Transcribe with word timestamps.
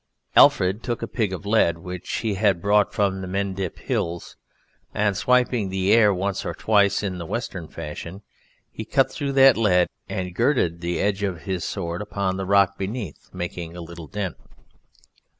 Alfred 0.35 0.81
took 0.81 1.03
a 1.03 1.07
pig 1.07 1.31
of 1.31 1.45
lead 1.45 1.77
which 1.77 2.09
he 2.11 2.33
had 2.33 2.59
brought 2.59 2.91
from 2.91 3.21
the 3.21 3.27
Mendip 3.27 3.77
Hills, 3.77 4.35
and 4.95 5.15
swiping 5.15 5.69
the 5.69 5.91
air 5.93 6.11
once 6.11 6.43
or 6.43 6.55
twice 6.55 7.03
in 7.03 7.19
the 7.19 7.25
Western 7.27 7.67
fashion, 7.67 8.23
he 8.71 8.83
cut 8.83 9.11
through 9.11 9.33
that 9.33 9.57
lead 9.57 9.85
and 10.09 10.33
girded 10.33 10.81
the 10.81 10.99
edge 10.99 11.21
of 11.21 11.43
his 11.43 11.63
sword 11.63 12.01
upon 12.01 12.35
the 12.37 12.47
rock 12.47 12.79
beneath, 12.79 13.29
making 13.31 13.77
a 13.77 13.81
little 13.81 14.07
dent. 14.07 14.37